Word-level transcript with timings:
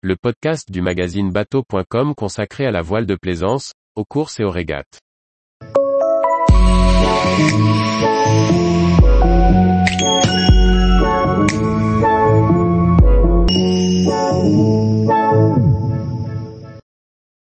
le 0.00 0.14
podcast 0.14 0.70
du 0.70 0.80
magazine 0.80 1.32
bateau.com 1.32 2.14
consacré 2.14 2.64
à 2.64 2.70
la 2.70 2.82
voile 2.82 3.04
de 3.04 3.16
plaisance, 3.16 3.72
aux 3.96 4.04
courses 4.04 4.38
et 4.38 4.44
aux 4.44 4.50
régates. 4.50 5.00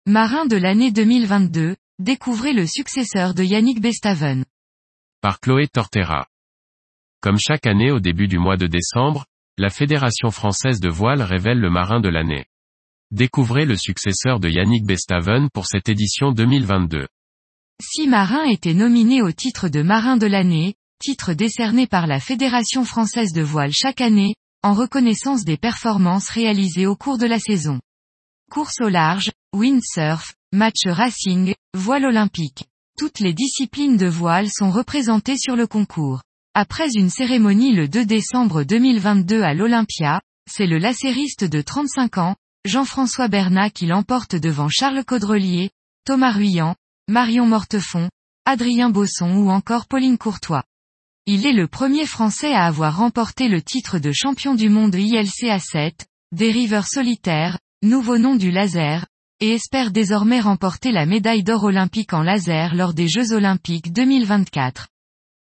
Marin 0.07 0.47
de 0.47 0.57
l'année 0.57 0.91
2022, 0.91 1.75
découvrez 2.00 2.54
le 2.54 2.66
successeur 2.66 3.36
de 3.36 3.43
Yannick 3.43 3.79
Bestaven. 3.79 4.43
Par 5.21 5.39
Chloé 5.39 5.68
Tortera. 5.68 6.25
Comme 7.21 7.38
chaque 7.38 7.68
année 7.68 7.91
au 7.91 8.00
début 8.00 8.27
du 8.27 8.39
mois 8.39 8.57
de 8.57 8.66
décembre, 8.66 9.25
la 9.60 9.70
Fédération 9.70 10.32
française 10.32 10.80
de 10.80 10.88
voile 10.88 11.21
révèle 11.21 11.59
le 11.59 11.70
marin 11.70 12.00
de 12.00 12.08
l'année. 12.08 12.46
Découvrez 13.12 13.66
le 13.66 13.76
successeur 13.76 14.39
de 14.39 14.48
Yannick 14.48 14.86
Bestaven 14.86 15.50
pour 15.54 15.67
cette 15.67 15.90
édition 15.90 16.31
2022. 16.31 17.05
Six 17.81 18.08
marins 18.08 18.45
étaient 18.45 18.73
nominés 18.73 19.22
au 19.22 19.34
titre 19.34 19.67
de 19.67 19.81
marin 19.81 20.16
de 20.16 20.27
l'année, 20.27 20.76
titre 21.02 21.34
décerné 21.34 21.88
par 21.88 22.08
la 22.08 22.22
Fédération 22.22 22.86
française 22.86 23.34
de 23.34 23.41
voile 23.41 23.73
chaque 23.73 24.00
année, 24.00 24.34
en 24.64 24.73
reconnaissance 24.73 25.44
des 25.44 25.58
performances 25.58 26.30
réalisées 26.30 26.86
au 26.86 26.95
cours 26.95 27.17
de 27.17 27.28
la 27.28 27.39
saison. 27.39 27.81
Course 28.50 28.80
au 28.80 28.88
large, 28.88 29.30
windsurf, 29.53 30.36
match 30.53 30.86
racing, 30.86 31.53
voile 31.73 32.05
olympique. 32.05 32.64
Toutes 32.98 33.20
les 33.20 33.34
disciplines 33.34 33.98
de 33.98 34.08
voile 34.08 34.48
sont 34.50 34.72
représentées 34.72 35.38
sur 35.38 35.58
le 35.58 35.67
concours. 35.67 36.22
Après 36.55 36.89
une 36.95 37.09
cérémonie 37.09 37.73
le 37.73 37.88
2 37.88 38.05
décembre 38.05 38.63
2022 38.63 39.44
à 39.44 39.53
l'Olympia, 39.53 40.21
c'est 40.49 40.66
le 40.66 40.80
lacériste 40.80 41.44
de 41.44 41.62
35 41.62 42.17
ans, 42.17 42.35
Jean-François 42.66 43.27
Bernat 43.27 43.70
qui 43.70 43.85
l'emporte 43.85 44.35
devant 44.35 44.67
Charles 44.67 45.05
Caudrelier, 45.05 45.70
Thomas 46.05 46.31
Ruyant, 46.31 46.75
Marion 47.08 47.45
Mortefond, 47.45 48.09
Adrien 48.45 48.89
Bosson 48.89 49.36
ou 49.36 49.52
encore 49.52 49.86
Pauline 49.86 50.17
Courtois. 50.17 50.64
Il 51.27 51.45
est 51.45 51.53
le 51.53 51.67
premier 51.67 52.08
Français 52.08 52.53
à 52.53 52.66
avoir 52.66 52.97
remporté 52.97 53.47
le 53.47 53.61
titre 53.61 54.00
de 54.00 54.11
champion 54.11 54.55
du 54.55 54.70
monde 54.70 54.95
ILC 54.95 55.44
A7, 55.44 55.94
dériveur 56.31 56.88
solitaire, 56.88 57.59
nouveau 57.83 58.17
nom 58.17 58.36
du 58.36 58.50
laser, 58.50 59.05
et 59.39 59.52
espère 59.52 59.92
désormais 59.92 60.39
remporter 60.42 60.92
la 60.92 61.05
médaille 61.05 61.44
d'or 61.44 61.64
olympique 61.66 62.14
en 62.14 62.23
laser 62.23 62.73
lors 62.73 62.95
des 62.95 63.08
Jeux 63.08 63.33
olympiques 63.33 63.94
2024. 63.94 64.88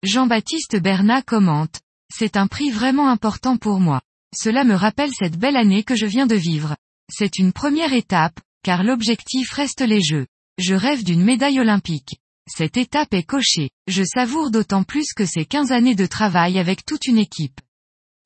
Jean-Baptiste 0.05 0.77
Bernat 0.77 1.23
commente, 1.23 1.81
C'est 2.13 2.37
un 2.37 2.47
prix 2.47 2.71
vraiment 2.71 3.09
important 3.09 3.57
pour 3.57 3.81
moi. 3.81 4.01
Cela 4.33 4.63
me 4.63 4.75
rappelle 4.75 5.11
cette 5.13 5.37
belle 5.37 5.57
année 5.57 5.83
que 5.83 5.97
je 5.97 6.07
viens 6.07 6.29
de 6.29 6.37
vivre. 6.37 6.77
C'est 7.13 7.39
une 7.39 7.53
première 7.53 7.93
étape, 7.93 8.39
car 8.63 8.85
l'objectif 8.85 9.51
reste 9.51 9.81
les 9.81 10.01
Jeux. 10.01 10.29
Je 10.57 10.77
rêve 10.77 11.03
d'une 11.03 11.25
médaille 11.25 11.59
olympique. 11.59 12.21
Cette 12.49 12.77
étape 12.77 13.13
est 13.13 13.25
cochée, 13.25 13.71
je 13.89 14.05
savoure 14.05 14.53
d'autant 14.53 14.85
plus 14.85 15.13
que 15.15 15.27
c'est 15.27 15.45
15 15.45 15.73
années 15.73 15.97
de 15.97 16.07
travail 16.07 16.61
avec 16.61 16.85
toute 16.85 17.07
une 17.07 17.19
équipe. 17.19 17.61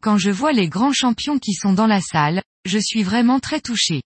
Quand 0.03 0.19
je 0.19 0.31
vois 0.31 0.53
les 0.53 0.69
grands 0.69 0.93
champions 0.93 1.39
qui 1.39 1.55
sont 1.55 1.73
dans 1.73 1.87
la 1.87 2.03
salle, 2.03 2.43
je 2.67 2.79
suis 2.79 3.03
vraiment 3.03 3.41
très 3.41 3.63
touché. 3.63 4.03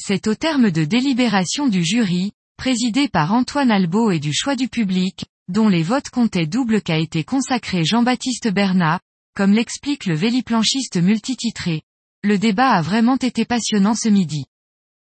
C'est 0.00 0.28
au 0.28 0.36
terme 0.36 0.70
de 0.70 0.84
délibération 0.84 1.66
du 1.66 1.84
jury, 1.84 2.30
présidé 2.56 3.08
par 3.08 3.32
Antoine 3.32 3.72
Albo 3.72 4.12
et 4.12 4.20
du 4.20 4.32
choix 4.32 4.54
du 4.54 4.68
public, 4.68 5.24
dont 5.52 5.68
les 5.68 5.82
votes 5.82 6.08
comptaient 6.08 6.46
double 6.46 6.82
qu'a 6.82 6.98
été 6.98 7.22
consacré 7.22 7.84
Jean-Baptiste 7.84 8.48
Bernat, 8.48 9.00
comme 9.36 9.52
l'explique 9.52 10.06
le 10.06 10.16
véliplanchiste 10.16 10.96
multititré. 10.96 11.82
Le 12.24 12.38
débat 12.38 12.70
a 12.70 12.82
vraiment 12.82 13.16
été 13.16 13.44
passionnant 13.44 13.94
ce 13.94 14.08
midi. 14.08 14.46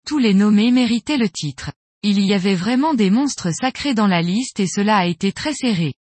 Tous 0.06 0.18
les 0.18 0.34
nommés 0.34 0.70
méritaient 0.70 1.18
le 1.18 1.28
titre. 1.28 1.72
Il 2.02 2.20
y 2.20 2.32
avait 2.32 2.54
vraiment 2.54 2.94
des 2.94 3.10
monstres 3.10 3.52
sacrés 3.52 3.94
dans 3.94 4.06
la 4.06 4.22
liste 4.22 4.60
et 4.60 4.68
cela 4.68 4.98
a 4.98 5.06
été 5.06 5.32
très 5.32 5.52
serré. 5.52 5.94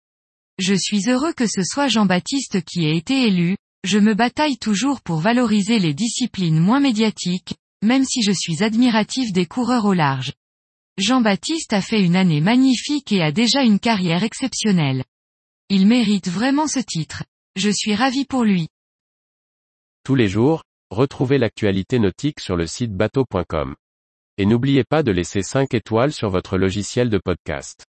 Je 0.58 0.74
suis 0.74 1.10
heureux 1.10 1.32
que 1.32 1.46
ce 1.46 1.62
soit 1.62 1.88
Jean-Baptiste 1.88 2.62
qui 2.62 2.86
ait 2.86 2.96
été 2.96 3.26
élu, 3.26 3.56
je 3.84 3.98
me 3.98 4.14
bataille 4.14 4.58
toujours 4.58 5.00
pour 5.00 5.18
valoriser 5.18 5.78
les 5.78 5.92
disciplines 5.92 6.58
moins 6.58 6.80
médiatiques, 6.80 7.54
même 7.82 8.04
si 8.04 8.22
je 8.22 8.32
suis 8.32 8.62
admiratif 8.62 9.32
des 9.32 9.46
coureurs 9.46 9.84
au 9.84 9.92
large. 9.92 10.32
Jean-Baptiste 10.98 11.74
a 11.74 11.82
fait 11.82 12.02
une 12.02 12.16
année 12.16 12.40
magnifique 12.40 13.12
et 13.12 13.22
a 13.22 13.30
déjà 13.30 13.62
une 13.62 13.78
carrière 13.78 14.24
exceptionnelle. 14.24 15.04
Il 15.68 15.86
mérite 15.86 16.28
vraiment 16.28 16.68
ce 16.68 16.78
titre. 16.78 17.22
Je 17.54 17.68
suis 17.68 17.94
ravi 17.94 18.24
pour 18.24 18.44
lui. 18.44 18.68
Tous 20.04 20.14
les 20.14 20.28
jours, 20.28 20.62
retrouvez 20.90 21.36
l'actualité 21.36 21.98
nautique 21.98 22.40
sur 22.40 22.56
le 22.56 22.66
site 22.66 22.94
bateau.com. 22.94 23.74
Et 24.38 24.46
n'oubliez 24.46 24.84
pas 24.84 25.02
de 25.02 25.12
laisser 25.12 25.42
5 25.42 25.74
étoiles 25.74 26.12
sur 26.12 26.30
votre 26.30 26.56
logiciel 26.56 27.10
de 27.10 27.18
podcast. 27.18 27.84